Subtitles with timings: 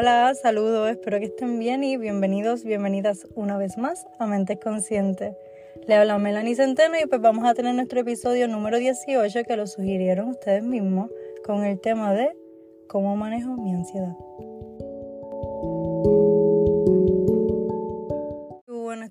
[0.00, 5.34] Hola, saludos, espero que estén bien y bienvenidos, bienvenidas una vez más a Mentes Conscientes.
[5.88, 9.66] Le habla Melanie Centeno y pues vamos a tener nuestro episodio número 18 que lo
[9.66, 11.10] sugirieron ustedes mismos
[11.44, 12.30] con el tema de
[12.86, 14.14] cómo manejo mi ansiedad.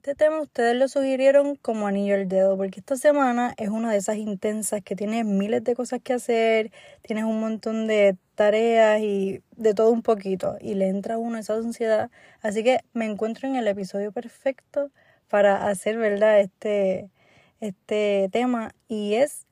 [0.08, 3.98] Este tema ustedes lo sugirieron como anillo al dedo, porque esta semana es una de
[3.98, 6.72] esas intensas que tienes miles de cosas que hacer,
[7.02, 11.38] tienes un montón de tareas y de todo un poquito y le entra a uno
[11.38, 12.10] esa ansiedad.
[12.42, 14.92] Así que me encuentro en el episodio perfecto
[15.28, 16.40] para hacer, ¿verdad?
[16.40, 17.10] Este,
[17.60, 19.46] este tema y es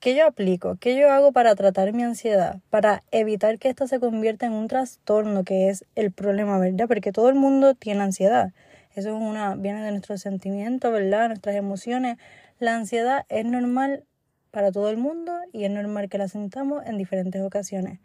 [0.00, 0.76] ¿qué yo aplico?
[0.78, 2.60] ¿Qué yo hago para tratar mi ansiedad?
[2.68, 6.88] Para evitar que esto se convierta en un trastorno que es el problema, ¿verdad?
[6.88, 8.52] Porque todo el mundo tiene ansiedad.
[8.94, 11.28] Eso es una, viene de nuestros sentimientos, ¿verdad?
[11.28, 12.18] Nuestras emociones.
[12.58, 14.04] La ansiedad es normal
[14.50, 18.00] para todo el mundo y es normal que la sintamos en diferentes ocasiones.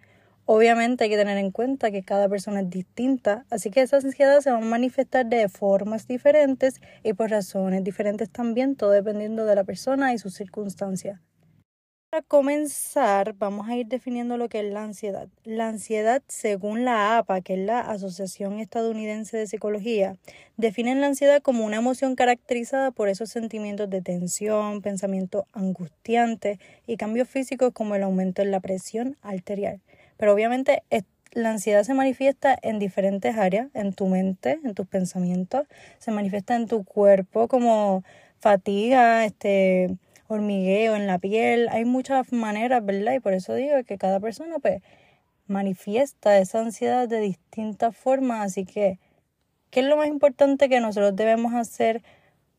[0.45, 4.41] Obviamente hay que tener en cuenta que cada persona es distinta, así que esa ansiedad
[4.41, 9.55] se va a manifestar de formas diferentes y por razones diferentes también, todo dependiendo de
[9.55, 11.21] la persona y sus circunstancias.
[12.13, 15.29] Para comenzar, vamos a ir definiendo lo que es la ansiedad.
[15.45, 20.15] La ansiedad, según la APA, que es la Asociación Estadounidense de Psicología,
[20.55, 26.97] define la ansiedad como una emoción caracterizada por esos sentimientos de tensión, pensamientos angustiantes y
[26.97, 29.81] cambios físicos como el aumento en la presión arterial.
[30.15, 30.83] Pero obviamente
[31.31, 35.65] la ansiedad se manifiesta en diferentes áreas, en tu mente, en tus pensamientos,
[35.97, 38.03] se manifiesta en tu cuerpo como
[38.37, 39.97] fatiga, este
[40.33, 43.13] hormigueo en la piel, hay muchas maneras, ¿verdad?
[43.13, 44.81] Y por eso digo que cada persona pues
[45.47, 48.99] manifiesta esa ansiedad de distintas formas, así que
[49.69, 52.03] ¿qué es lo más importante que nosotros debemos hacer?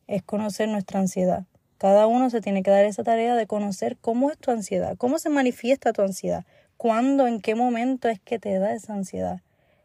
[0.07, 1.45] Es conocer nuestra ansiedad.
[1.79, 5.19] Cada uno se tiene que dar esa tarea de conocer cómo es tu ansiedad, cómo
[5.19, 6.45] se manifiesta tu ansiedad,
[6.77, 9.41] cuándo, en qué momento es que te da esa ansiedad,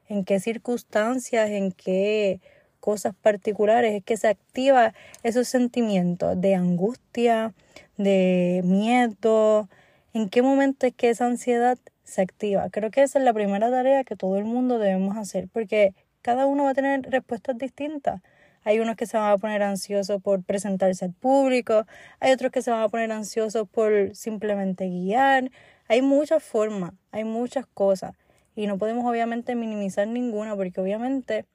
[0.08, 2.42] en qué circunstancias, en qué
[2.80, 7.54] cosas particulares es que se activa esos sentimientos de angustia,
[7.98, 9.70] de miedo,
[10.14, 12.70] en qué momento es que esa ansiedad se activa.
[12.70, 16.45] Creo que esa es la primera tarea que todo el mundo debemos hacer porque cada
[16.45, 18.22] uno va a tener respuestas distintas.
[18.64, 21.86] Hay unos que se van a poner ansiosos por presentarse al público,
[22.20, 25.52] hay otros que se van a poner ansiosos por simplemente guiar.
[25.88, 28.16] Hay muchas formas, hay muchas cosas
[28.56, 31.46] y no podemos obviamente minimizar ninguna porque obviamente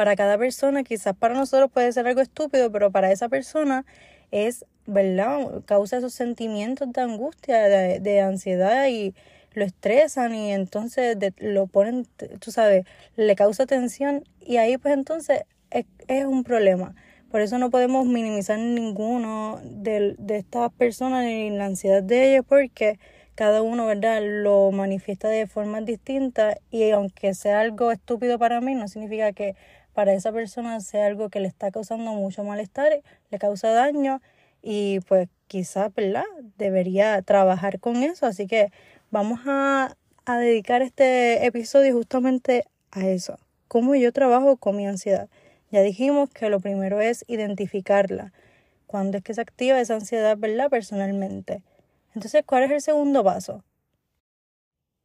[0.00, 3.84] para cada persona, quizás para nosotros puede ser algo estúpido, pero para esa persona
[4.30, 5.62] es, ¿verdad?
[5.66, 9.14] Causa esos sentimientos de angustia, de, ansiedad y
[9.52, 12.06] lo estresan y entonces lo ponen,
[12.38, 16.94] tú sabes, le causa tensión y ahí pues entonces es, un problema.
[17.30, 22.46] Por eso no podemos minimizar ninguno de, de estas personas ni la ansiedad de ellos
[22.48, 22.98] porque
[23.34, 28.74] cada uno, ¿verdad?, lo manifiesta de formas distintas y aunque sea algo estúpido para mí,
[28.74, 29.56] no significa que
[29.92, 34.20] para esa persona sea algo que le está causando mucho malestar, le causa daño
[34.62, 36.24] y pues quizás, ¿verdad?
[36.58, 38.26] Debería trabajar con eso.
[38.26, 38.72] Así que
[39.10, 43.38] vamos a, a dedicar este episodio justamente a eso.
[43.68, 45.28] ¿Cómo yo trabajo con mi ansiedad?
[45.70, 48.32] Ya dijimos que lo primero es identificarla.
[48.86, 50.68] ¿Cuándo es que se activa esa ansiedad, verdad?
[50.68, 51.62] Personalmente.
[52.14, 53.62] Entonces, ¿cuál es el segundo paso?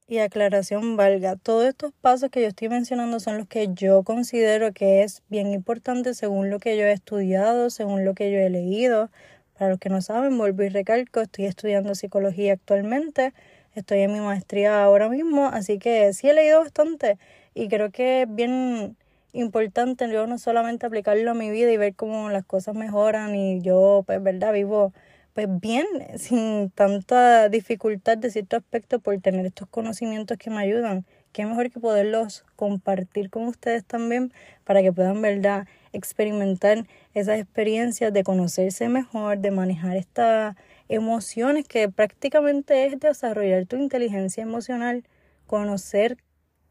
[0.08, 4.72] Y aclaración valga, todos estos pasos que yo estoy mencionando son los que yo considero
[4.72, 8.50] que es bien importante según lo que yo he estudiado, según lo que yo he
[8.52, 9.10] leído.
[9.58, 13.34] Para los que no saben, vuelvo y recalco, estoy estudiando psicología actualmente,
[13.74, 17.18] estoy en mi maestría ahora mismo, así que sí he leído bastante
[17.56, 18.96] y creo que es bien
[19.34, 23.60] importante yo no solamente aplicarlo a mi vida y ver cómo las cosas mejoran y
[23.62, 24.94] yo, pues, verdad, vivo
[25.36, 25.86] pues bien,
[26.18, 31.06] sin tanta dificultad de cierto aspecto por tener estos conocimientos que me ayudan.
[31.34, 34.32] Qué mejor que poderlos compartir con ustedes también
[34.64, 40.56] para que puedan, ¿verdad?, experimentar esas experiencias de conocerse mejor, de manejar estas
[40.88, 45.04] emociones que prácticamente es desarrollar tu inteligencia emocional,
[45.48, 46.16] conocer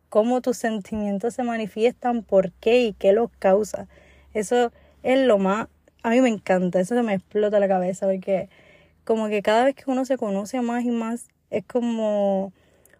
[0.08, 3.88] cómo tus sentimientos se manifiestan, por qué y qué los causa.
[4.32, 4.72] Eso
[5.02, 5.68] es lo más
[6.04, 8.50] a mí me encanta, eso me explota la cabeza porque
[9.04, 12.52] como que cada vez que uno se conoce más y más es como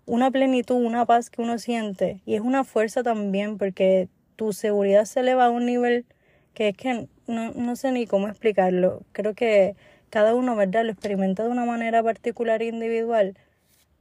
[0.07, 5.05] una plenitud, una paz que uno siente y es una fuerza también porque tu seguridad
[5.05, 6.07] se eleva a un nivel
[6.55, 9.03] que es que no, no sé ni cómo explicarlo.
[9.13, 9.77] Creo que
[10.09, 10.85] cada uno, ¿verdad?
[10.85, 13.37] Lo experimenta de una manera particular e individual,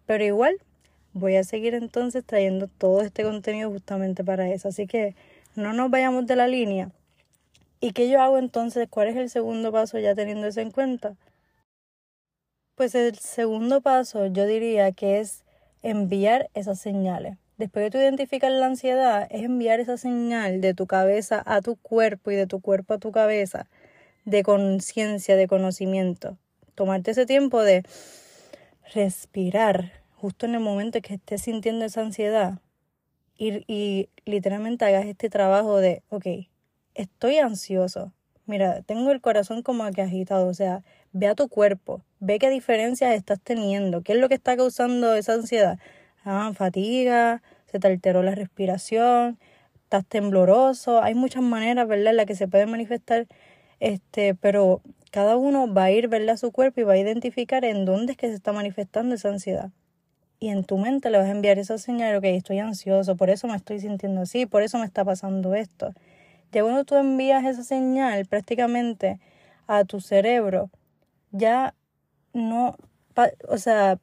[0.05, 0.55] pero igual
[1.11, 4.69] voy a seguir entonces trayendo todo este contenido justamente para eso.
[4.69, 5.13] Así que
[5.55, 6.89] no nos vayamos de la línea
[7.83, 8.87] ¿Y qué yo hago entonces?
[8.89, 11.17] ¿Cuál es el segundo paso ya teniendo eso en cuenta?
[12.75, 15.43] Pues el segundo paso yo diría que es
[15.81, 17.35] enviar esas señales.
[17.57, 21.75] después de tú identificar la ansiedad, es enviar esa señal de tu cabeza a tu
[21.75, 23.67] cuerpo y de tu cuerpo a tu cabeza
[24.23, 26.37] de conciencia, de conocimiento.
[26.75, 27.83] Tomarte ese tiempo de
[28.93, 32.59] respirar justo en el momento que estés sintiendo esa ansiedad
[33.37, 36.47] y, y literalmente hagas este trabajo de, ok,
[36.95, 38.13] estoy ansioso.
[38.45, 42.49] Mira, tengo el corazón como que agitado, o sea, ve a tu cuerpo, ve qué
[42.49, 45.79] diferencias estás teniendo, qué es lo que está causando esa ansiedad.
[46.25, 49.39] Ah, fatiga, se te alteró la respiración,
[49.83, 53.27] estás tembloroso, hay muchas maneras, ¿verdad?, en las que se puede manifestar
[53.83, 54.81] este, pero
[55.11, 58.13] cada uno va a ir, verla a su cuerpo y va a identificar en dónde
[58.13, 59.71] es que se está manifestando esa ansiedad.
[60.39, 63.47] Y en tu mente le vas a enviar esa señal, ok, estoy ansioso, por eso
[63.47, 65.93] me estoy sintiendo así, por eso me está pasando esto.
[66.53, 69.19] Ya cuando tú envías esa señal prácticamente
[69.65, 70.69] a tu cerebro,
[71.31, 71.73] ya
[72.31, 72.77] no,
[73.47, 73.99] o sea,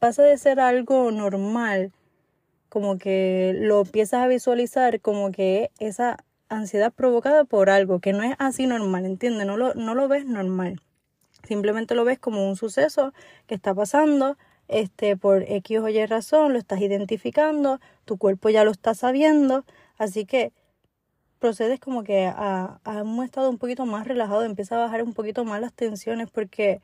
[0.00, 1.92] pasa de ser algo normal,
[2.68, 6.16] como que lo empiezas a visualizar como que esa
[6.48, 9.46] ansiedad provocada por algo que no es así normal, ¿entiendes?
[9.46, 10.80] No lo, no lo ves normal.
[11.44, 13.12] Simplemente lo ves como un suceso
[13.46, 18.64] que está pasando, este, por X o Y razón, lo estás identificando, tu cuerpo ya
[18.64, 19.64] lo está sabiendo,
[19.98, 20.52] así que
[21.42, 25.12] procedes como que a, a un estado un poquito más relajado, empieza a bajar un
[25.12, 26.80] poquito más las tensiones porque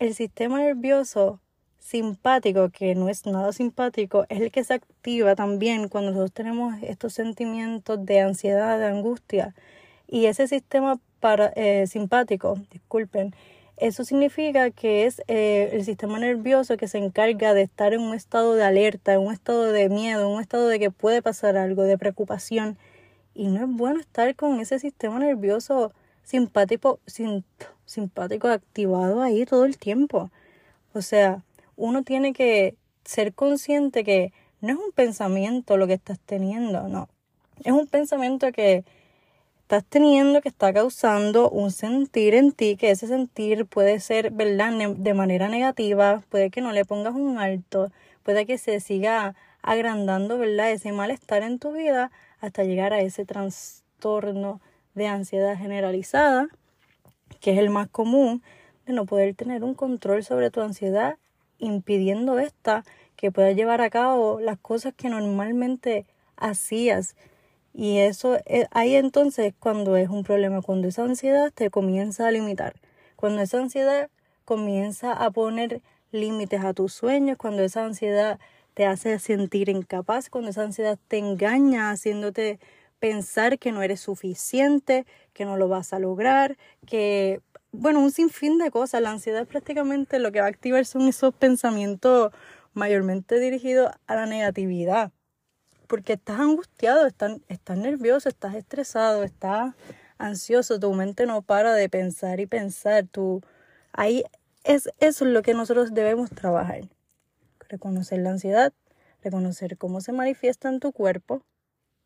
[0.00, 1.40] el sistema nervioso
[1.78, 6.74] simpático, que no es nada simpático, es el que se activa también cuando nosotros tenemos
[6.82, 9.54] estos sentimientos de ansiedad, de angustia.
[10.08, 13.32] Y ese sistema para, eh, simpático, disculpen,
[13.76, 18.14] eso significa que es eh, el sistema nervioso que se encarga de estar en un
[18.14, 21.56] estado de alerta, en un estado de miedo, en un estado de que puede pasar
[21.56, 22.76] algo, de preocupación.
[23.34, 25.92] Y no es bueno estar con ese sistema nervioso
[26.22, 27.00] simpático,
[27.84, 30.30] simpático activado ahí todo el tiempo.
[30.92, 31.42] O sea,
[31.76, 37.08] uno tiene que ser consciente que no es un pensamiento lo que estás teniendo, no.
[37.64, 38.84] Es un pensamiento que
[39.62, 44.72] estás teniendo que está causando un sentir en ti, que ese sentir puede ser, ¿verdad?,
[44.96, 47.90] de manera negativa, puede que no le pongas un alto,
[48.22, 52.10] puede que se siga agrandando, ¿verdad?, ese malestar en tu vida
[52.44, 54.60] hasta llegar a ese trastorno
[54.94, 56.48] de ansiedad generalizada,
[57.40, 58.42] que es el más común,
[58.86, 61.16] de no poder tener un control sobre tu ansiedad
[61.58, 62.84] impidiendo esta
[63.16, 66.06] que puedas llevar a cabo las cosas que normalmente
[66.36, 67.16] hacías.
[67.72, 72.30] Y eso eh, ahí entonces cuando es un problema, cuando esa ansiedad te comienza a
[72.30, 72.74] limitar,
[73.16, 74.10] cuando esa ansiedad
[74.44, 75.80] comienza a poner
[76.12, 78.38] límites a tus sueños, cuando esa ansiedad
[78.74, 82.58] te hace sentir incapaz, cuando esa ansiedad te engaña haciéndote
[82.98, 86.56] pensar que no eres suficiente, que no lo vas a lograr,
[86.86, 87.40] que
[87.76, 89.02] bueno, un sinfín de cosas.
[89.02, 92.32] La ansiedad prácticamente lo que va a activar son esos pensamientos
[92.72, 95.12] mayormente dirigidos a la negatividad.
[95.86, 99.74] Porque estás angustiado, estás, estás nervioso, estás estresado, estás
[100.18, 103.06] ansioso, tu mente no para de pensar y pensar.
[103.10, 103.42] Tú,
[103.92, 104.24] ahí
[104.64, 106.84] es eso es lo que nosotros debemos trabajar.
[107.68, 108.72] Reconocer la ansiedad,
[109.22, 111.42] reconocer cómo se manifiesta en tu cuerpo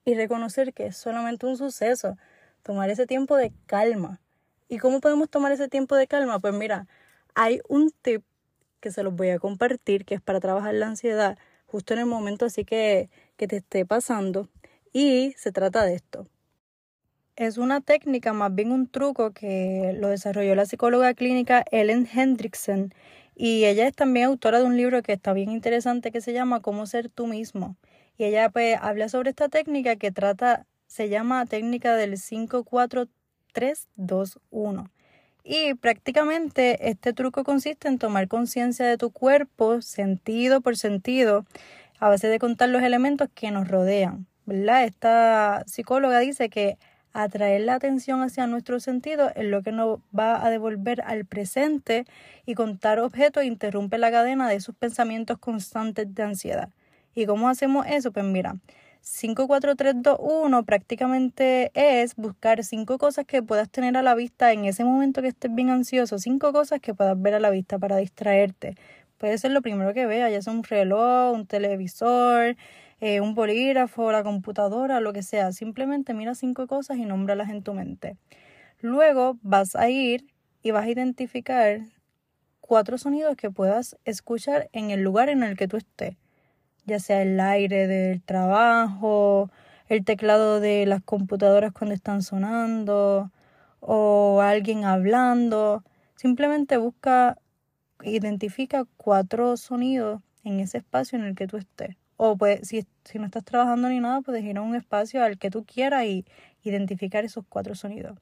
[0.04, 2.16] y reconocer que es solamente un suceso.
[2.62, 4.20] Tomar ese tiempo de calma
[4.68, 6.40] ¿Y cómo podemos tomar ese tiempo de calma?
[6.40, 6.86] Pues mira,
[7.34, 8.22] hay un tip
[8.80, 12.06] que se los voy a compartir que es para trabajar la ansiedad justo en el
[12.06, 14.48] momento así que, que te esté pasando
[14.92, 16.26] y se trata de esto.
[17.34, 22.92] Es una técnica, más bien un truco que lo desarrolló la psicóloga clínica Ellen Hendrickson
[23.38, 26.60] y ella es también autora de un libro que está bien interesante que se llama
[26.60, 27.76] Cómo ser tú mismo.
[28.18, 33.18] Y ella pues habla sobre esta técnica que trata, se llama técnica del 543
[33.52, 34.90] 3, 2, 1.
[35.44, 41.46] Y prácticamente este truco consiste en tomar conciencia de tu cuerpo, sentido por sentido,
[41.98, 44.26] a base de contar los elementos que nos rodean.
[44.46, 44.84] ¿verdad?
[44.84, 46.78] Esta psicóloga dice que
[47.12, 52.04] atraer la atención hacia nuestro sentido es lo que nos va a devolver al presente
[52.46, 56.70] y contar objetos interrumpe la cadena de esos pensamientos constantes de ansiedad.
[57.14, 58.12] ¿Y cómo hacemos eso?
[58.12, 58.56] Pues mira,
[59.02, 65.22] 54321 prácticamente es buscar cinco cosas que puedas tener a la vista en ese momento
[65.22, 68.76] que estés bien ansioso, cinco cosas que puedas ver a la vista para distraerte.
[69.18, 72.56] Puede ser lo primero que veas, ya sea un reloj, un televisor,
[73.00, 75.52] eh, un bolígrafo, la computadora, lo que sea.
[75.52, 78.16] Simplemente mira cinco cosas y nómbralas en tu mente.
[78.80, 80.26] Luego vas a ir
[80.62, 81.80] y vas a identificar
[82.60, 86.16] cuatro sonidos que puedas escuchar en el lugar en el que tú estés
[86.88, 89.50] ya sea el aire del trabajo,
[89.88, 93.30] el teclado de las computadoras cuando están sonando
[93.80, 95.84] o alguien hablando.
[96.16, 97.38] Simplemente busca,
[98.02, 101.96] identifica cuatro sonidos en ese espacio en el que tú estés.
[102.18, 105.38] O pues, si, si no estás trabajando ni nada, puedes ir a un espacio al
[105.38, 106.26] que tú quieras y
[106.64, 108.18] identificar esos cuatro sonidos.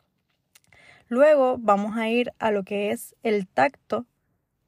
[1.08, 4.04] Luego vamos a ir a lo que es el tacto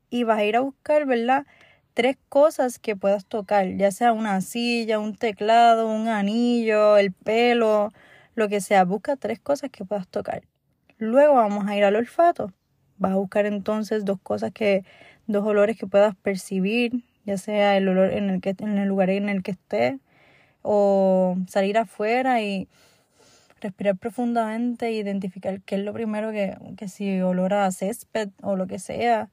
[0.09, 1.47] y vas a ir a buscar, ¿verdad?
[1.93, 7.91] Tres cosas que puedas tocar, ya sea una silla, un teclado, un anillo, el pelo,
[8.35, 8.85] lo que sea.
[8.85, 10.43] Busca tres cosas que puedas tocar.
[10.97, 12.53] Luego vamos a ir al olfato.
[12.97, 14.85] Vas a buscar entonces dos cosas que,
[15.27, 19.11] dos olores que puedas percibir, ya sea el olor en el que en el lugar
[19.11, 19.97] en el que estés
[20.63, 22.69] o salir afuera y
[23.61, 28.57] respirar profundamente e identificar qué es lo primero que, que si olor a césped o
[28.57, 29.29] lo que sea.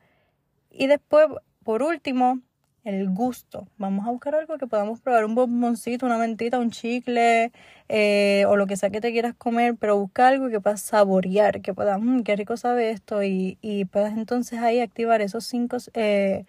[0.71, 1.27] Y después,
[1.63, 2.41] por último,
[2.83, 3.67] el gusto.
[3.77, 7.51] Vamos a buscar algo que podamos probar, un bomboncito, una mentita, un chicle
[7.87, 11.61] eh, o lo que sea que te quieras comer, pero busca algo que puedas saborear,
[11.61, 15.77] que puedas, mmm, qué rico sabe esto y, y puedas entonces ahí activar esos cinco,
[15.93, 16.45] eh,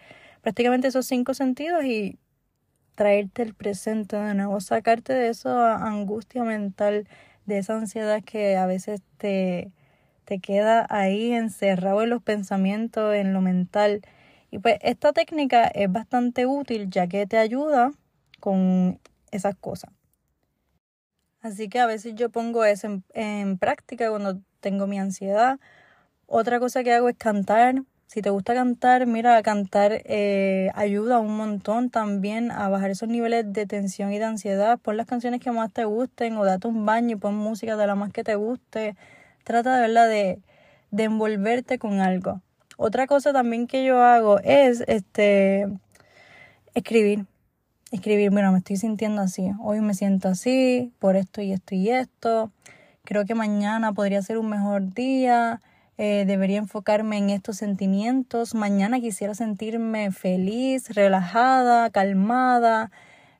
[0.47, 2.17] prácticamente esos cinco sentidos y
[2.95, 7.05] traerte el presente de nuevo, sacarte de esa angustia mental
[7.45, 9.73] de esa ansiedad que a veces te,
[10.23, 13.99] te queda ahí encerrado en los pensamientos, en lo mental.
[14.49, 17.91] Y pues esta técnica es bastante útil ya que te ayuda
[18.39, 19.01] con
[19.31, 19.91] esas cosas.
[21.41, 25.59] Así que a veces yo pongo eso en, en práctica cuando tengo mi ansiedad.
[26.25, 31.35] Otra cosa que hago es cantar si te gusta cantar, mira, cantar eh, ayuda un
[31.35, 34.79] montón también a bajar esos niveles de tensión y de ansiedad.
[34.79, 37.85] Pon las canciones que más te gusten o date un baño y pon música de
[37.85, 38.95] la más que te guste.
[39.43, 40.39] Trata de verdad de,
[40.91, 42.41] de envolverte con algo.
[42.77, 45.67] Otra cosa también que yo hago es este
[46.75, 47.25] escribir.
[47.91, 49.51] Escribir, mira, me estoy sintiendo así.
[49.59, 52.51] Hoy me siento así, por esto y esto y esto.
[53.03, 55.59] Creo que mañana podría ser un mejor día
[55.97, 58.53] eh, debería enfocarme en estos sentimientos.
[58.53, 62.91] Mañana quisiera sentirme feliz, relajada, calmada,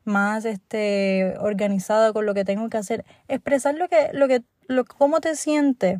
[0.05, 3.05] más este, organizada con lo que tengo que hacer.
[3.27, 5.99] Expresar lo que, lo que, lo, cómo te sientes.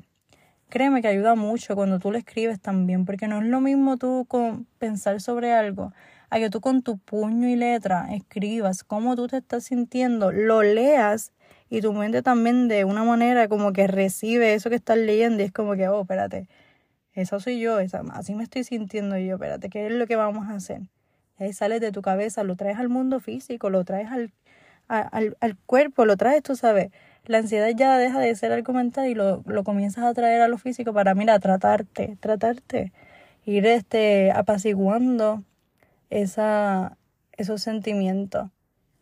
[0.69, 4.25] Créeme que ayuda mucho cuando tú lo escribes también, porque no es lo mismo tú
[4.27, 5.93] con pensar sobre algo,
[6.29, 10.63] a que tú con tu puño y letra escribas cómo tú te estás sintiendo, lo
[10.63, 11.31] leas
[11.69, 15.45] y tu mente también de una manera como que recibe eso que estás leyendo y
[15.47, 16.47] es como que, oh, espérate,
[17.13, 20.47] esa soy yo, esa, así me estoy sintiendo yo, espérate, ¿qué es lo que vamos
[20.49, 20.81] a hacer?
[21.39, 24.33] Y ahí sales de tu cabeza, lo traes al mundo físico, lo traes al,
[24.87, 26.91] al, al cuerpo, lo traes, tú sabes.
[27.25, 30.47] La ansiedad ya deja de ser algo mental y lo, lo comienzas a traer a
[30.47, 32.93] lo físico para, mira, tratarte, tratarte,
[33.45, 35.43] ir este, apaciguando
[36.09, 36.97] esa,
[37.33, 38.49] esos sentimientos.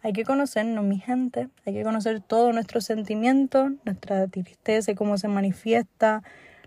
[0.05, 5.17] Hay que conocernos, mi gente, hay que conocer todos nuestros sentimientos, nuestra tristeza y cómo
[5.17, 6.21] se manifiesta,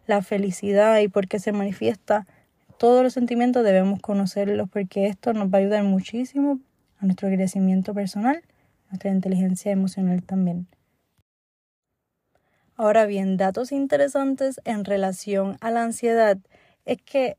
[0.09, 2.27] la felicidad y por qué se manifiesta.
[2.79, 6.59] Todos los sentimientos debemos conocerlos porque esto nos va a ayudar muchísimo
[6.99, 8.43] a nuestro crecimiento personal,
[8.91, 10.67] nuestra inteligencia emocional también.
[12.75, 16.39] Ahora bien, datos interesantes en relación a la ansiedad
[16.87, 17.37] es que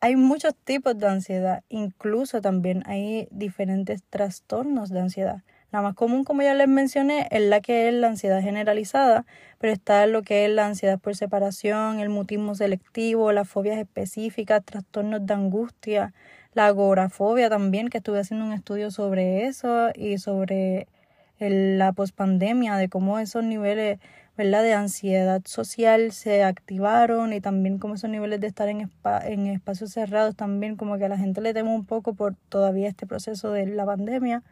[0.00, 5.42] hay muchos tipos de ansiedad, incluso también hay diferentes trastornos de ansiedad.
[5.70, 9.26] La más común, como ya les mencioné, es la que es la ansiedad generalizada,
[9.58, 14.64] pero está lo que es la ansiedad por separación, el mutismo selectivo, las fobias específicas,
[14.64, 16.14] trastornos de angustia,
[16.54, 20.86] la agorafobia también, que estuve haciendo un estudio sobre eso y sobre
[21.38, 23.98] la pospandemia, de cómo esos niveles
[24.38, 24.62] ¿verdad?
[24.62, 28.88] de ansiedad social se activaron y también como esos niveles de estar en,
[29.24, 32.88] en espacios cerrados también como que a la gente le teme un poco por todavía
[32.88, 34.44] este proceso de la pandemia.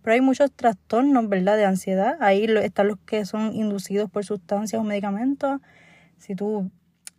[0.00, 1.58] Pero hay muchos trastornos, ¿verdad?
[1.58, 2.16] De ansiedad.
[2.20, 5.60] Ahí están los que son inducidos por sustancias o medicamentos.
[6.16, 6.70] Si tú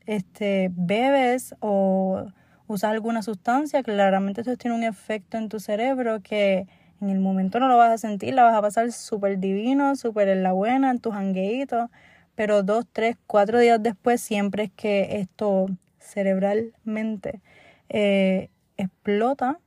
[0.07, 2.25] este, bebes o
[2.65, 6.67] usas alguna sustancia, claramente eso tiene un efecto en tu cerebro que
[7.01, 10.27] en el momento no lo vas a sentir, la vas a pasar súper divino, súper
[10.29, 11.89] en la buena, en tus jangueitos
[12.35, 15.67] pero dos, tres, cuatro días después siempre es que esto
[15.99, 17.41] cerebralmente
[17.89, 19.59] eh, explota,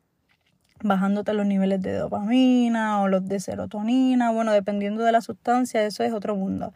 [0.82, 6.04] bajándote los niveles de dopamina o los de serotonina, bueno, dependiendo de la sustancia, eso
[6.04, 6.72] es otro mundo.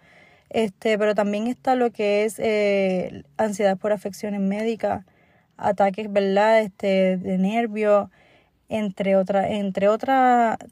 [0.50, 5.04] Este, pero también está lo que es eh, ansiedad por afecciones médicas,
[5.56, 6.60] ataques, ¿verdad?
[6.60, 8.10] Este, de nervios,
[8.72, 9.86] entre otras entre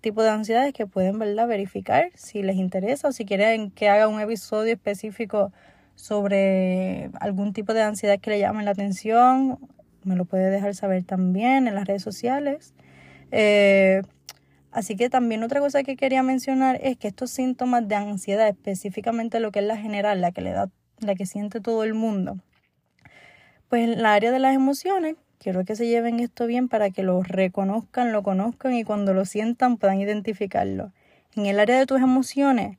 [0.01, 1.47] tipos de ansiedades que pueden ¿verdad?
[1.47, 5.53] verificar si les interesa o si quieren que haga un episodio específico
[5.97, 9.59] sobre algún tipo de ansiedad que le llame la atención,
[10.03, 12.73] me lo puede dejar saber también en las redes sociales.
[13.33, 14.01] Eh,
[14.73, 19.41] así que también otra cosa que quería mencionar es que estos síntomas de ansiedad, específicamente
[19.41, 22.39] lo que es la general, la que le da, la que siente todo el mundo,
[23.69, 27.03] pues en la área de las emociones, Quiero que se lleven esto bien para que
[27.03, 30.93] lo reconozcan, lo conozcan y cuando lo sientan puedan identificarlo.
[31.35, 32.77] En el área de tus emociones,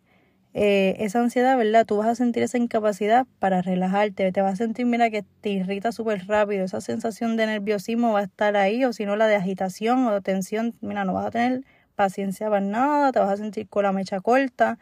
[0.54, 1.88] eh, esa ansiedad, ¿verdad?
[1.88, 5.50] Tú vas a sentir esa incapacidad para relajarte, te vas a sentir, mira, que te
[5.50, 9.26] irrita súper rápido, esa sensación de nerviosismo va a estar ahí, o si no, la
[9.26, 11.64] de agitación o de tensión, mira, no vas a tener
[11.96, 14.78] paciencia para nada, te vas a sentir con la mecha corta,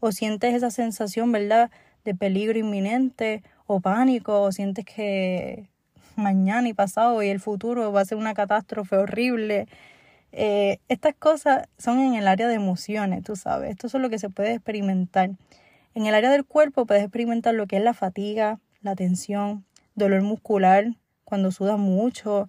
[0.00, 1.70] o sientes esa sensación, ¿verdad?,
[2.04, 5.71] de peligro inminente, o pánico, o sientes que
[6.22, 9.66] mañana y pasado y el futuro va a ser una catástrofe horrible.
[10.32, 13.70] Eh, estas cosas son en el área de emociones, tú sabes.
[13.70, 15.30] Esto es lo que se puede experimentar.
[15.94, 20.22] En el área del cuerpo puedes experimentar lo que es la fatiga, la tensión, dolor
[20.22, 20.86] muscular,
[21.24, 22.48] cuando sudas mucho,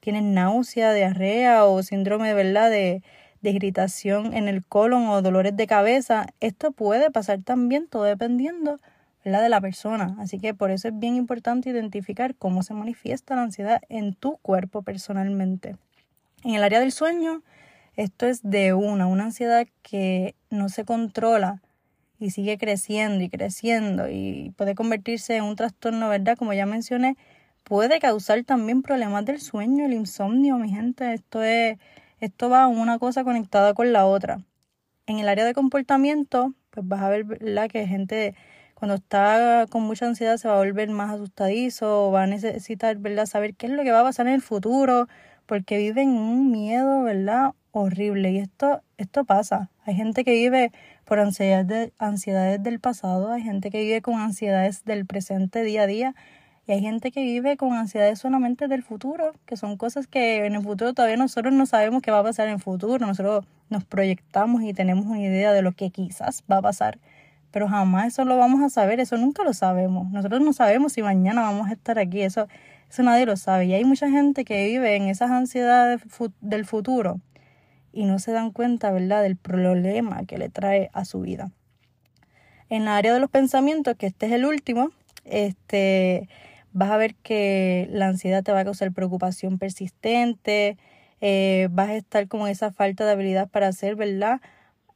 [0.00, 3.02] tienes náusea, diarrea o síndrome de verdad de,
[3.40, 6.26] de irritación en el colon o dolores de cabeza.
[6.40, 8.78] Esto puede pasar también, todo dependiendo
[9.24, 9.42] ¿verdad?
[9.42, 10.16] de la persona.
[10.18, 14.36] Así que por eso es bien importante identificar cómo se manifiesta la ansiedad en tu
[14.38, 15.76] cuerpo personalmente.
[16.44, 17.42] En el área del sueño,
[17.96, 21.62] esto es de una, una ansiedad que no se controla
[22.18, 26.36] y sigue creciendo y creciendo y puede convertirse en un trastorno, ¿verdad?
[26.36, 27.16] Como ya mencioné,
[27.64, 31.14] puede causar también problemas del sueño, el insomnio, mi gente.
[31.14, 31.78] Esto es,
[32.20, 34.40] esto va una cosa conectada con la otra.
[35.06, 37.68] En el área de comportamiento, pues vas a ver, ¿verdad?
[37.68, 38.34] Que gente
[38.74, 43.26] cuando está con mucha ansiedad se va a volver más asustadizo, va a necesitar, ¿verdad?
[43.26, 45.08] Saber qué es lo que va a pasar en el futuro,
[45.46, 47.52] porque viven un miedo, ¿verdad?
[47.72, 48.30] Horrible.
[48.32, 49.70] Y esto, esto pasa.
[49.86, 50.72] Hay gente que vive
[51.04, 55.86] por ansiedades, ansiedades del pasado, hay gente que vive con ansiedades del presente día a
[55.86, 56.14] día.
[56.66, 60.54] Y hay gente que vive con ansiedades solamente del futuro, que son cosas que en
[60.54, 63.06] el futuro todavía nosotros no sabemos qué va a pasar en el futuro.
[63.06, 66.98] Nosotros nos proyectamos y tenemos una idea de lo que quizás va a pasar,
[67.54, 70.10] pero jamás eso lo vamos a saber, eso nunca lo sabemos.
[70.10, 72.48] Nosotros no sabemos si mañana vamos a estar aquí, eso
[72.90, 73.66] eso nadie lo sabe.
[73.66, 76.00] Y hay mucha gente que vive en esas ansiedades
[76.40, 77.20] del futuro
[77.92, 81.52] y no se dan cuenta, ¿verdad?, del problema que le trae a su vida.
[82.70, 84.90] En el área de los pensamientos, que este es el último,
[85.24, 86.28] este,
[86.72, 90.76] vas a ver que la ansiedad te va a causar preocupación persistente,
[91.20, 94.40] eh, vas a estar con esa falta de habilidad para hacer, ¿verdad?,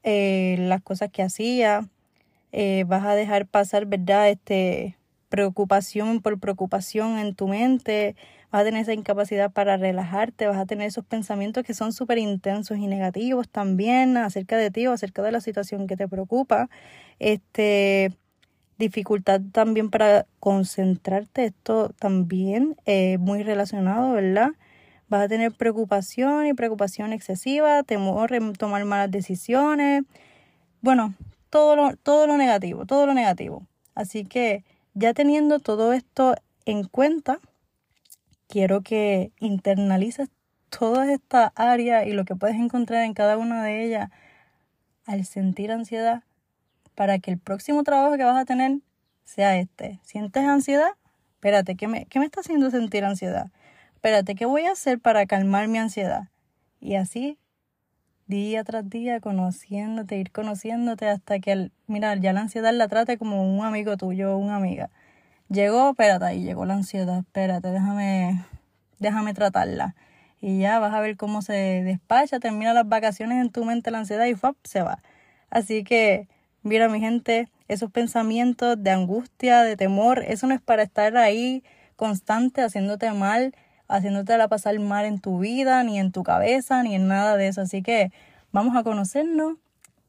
[0.02, 1.88] eh, las cosas que hacía,
[2.52, 4.96] eh, vas a dejar pasar, ¿verdad?, este,
[5.28, 8.16] preocupación por preocupación en tu mente,
[8.50, 12.18] vas a tener esa incapacidad para relajarte, vas a tener esos pensamientos que son súper
[12.18, 16.70] intensos y negativos también acerca de ti o acerca de la situación que te preocupa.
[17.18, 18.12] Este,
[18.78, 24.50] dificultad también para concentrarte, esto también es muy relacionado, ¿verdad?
[25.08, 30.04] Vas a tener preocupación y preocupación excesiva, temor en tomar malas decisiones.
[30.80, 31.14] Bueno,
[31.50, 33.66] todo lo, todo lo negativo, todo lo negativo.
[33.94, 36.34] Así que ya teniendo todo esto
[36.64, 37.38] en cuenta,
[38.48, 40.28] quiero que internalices
[40.70, 44.10] toda esta área y lo que puedes encontrar en cada una de ellas
[45.06, 46.22] al sentir ansiedad
[46.94, 48.80] para que el próximo trabajo que vas a tener
[49.24, 50.00] sea este.
[50.02, 50.90] ¿Sientes ansiedad?
[51.34, 53.50] Espérate, ¿qué me, qué me está haciendo sentir ansiedad?
[53.94, 56.28] Espérate, ¿qué voy a hacer para calmar mi ansiedad?
[56.80, 57.38] Y así,
[58.28, 63.42] día tras día, conociéndote, ir conociéndote hasta que, mira, ya la ansiedad la trate como
[63.42, 64.90] un amigo tuyo o una amiga.
[65.48, 68.44] Llegó, espérate, ahí llegó la ansiedad, espérate, déjame,
[68.98, 69.96] déjame tratarla.
[70.40, 73.98] Y ya vas a ver cómo se despacha, termina las vacaciones en tu mente la
[73.98, 74.56] ansiedad y ¡fap!
[74.64, 75.02] se va.
[75.50, 76.28] Así que,
[76.62, 81.64] mira mi gente, esos pensamientos de angustia, de temor, eso no es para estar ahí
[81.96, 83.54] constante haciéndote mal,
[83.88, 87.48] haciéndote la pasar mal en tu vida, ni en tu cabeza, ni en nada de
[87.48, 87.62] eso.
[87.62, 88.12] Así que
[88.52, 89.56] vamos a conocernos,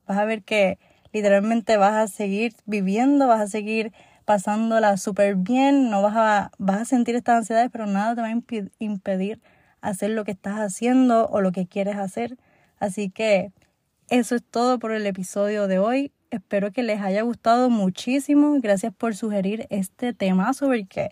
[0.06, 0.78] vas a ver que
[1.12, 3.94] literalmente vas a seguir viviendo, vas a seguir
[4.26, 8.28] pasándola súper bien, no vas a, vas a sentir estas ansiedades, pero nada te va
[8.28, 8.42] a
[8.78, 9.42] impedir
[9.82, 12.38] hacer lo que estás haciendo o lo que quieres hacer.
[12.80, 13.52] Así que
[14.10, 16.12] eso es todo por el episodio de hoy.
[16.32, 18.58] Espero que les haya gustado muchísimo.
[18.62, 21.10] Gracias por sugerir este temazo porque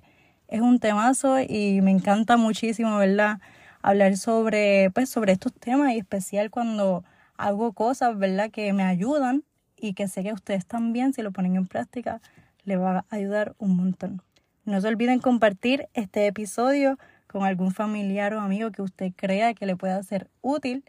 [0.48, 3.40] es un temazo y me encanta muchísimo, ¿verdad?
[3.82, 7.04] Hablar sobre, pues, sobre estos temas y especial cuando
[7.38, 8.50] hago cosas, ¿verdad?
[8.52, 9.44] Que me ayudan
[9.78, 12.22] y que sé que ustedes también, si lo ponen en práctica,
[12.64, 14.22] le va a ayudar un montón.
[14.66, 19.66] No se olviden compartir este episodio con algún familiar o amigo que usted crea que
[19.66, 20.84] le pueda ser útil.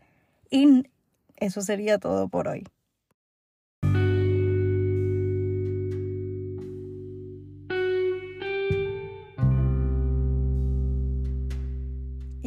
[0.51, 0.87] Y
[1.37, 2.65] eso sería todo por hoy.